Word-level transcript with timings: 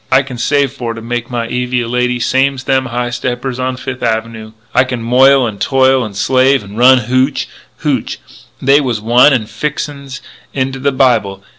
I 0.11 0.23
can 0.23 0.39
save 0.39 0.71
for 0.73 0.95
to 0.95 1.01
make 1.03 1.29
my 1.29 1.47
Evie 1.47 1.81
a 1.81 1.87
lady 1.87 2.19
same's 2.19 2.63
them 2.63 2.87
high 2.87 3.11
steppers 3.11 3.59
on 3.59 3.77
Fifth 3.77 4.01
Avenoo. 4.01 4.53
I 4.73 4.83
can 4.83 5.03
moil 5.03 5.45
and 5.45 5.61
toil 5.61 6.03
and 6.03 6.17
slave 6.17 6.63
an' 6.63 6.75
run 6.75 7.01
hootch 7.01 7.45
hootch 7.83 8.17
They 8.59 8.81
wuz 8.81 8.95
wine 8.99 9.31
'n' 9.31 9.45
fixin's 9.45 10.19
into 10.55 10.79
the 10.79 10.91
Bible. 10.91 11.43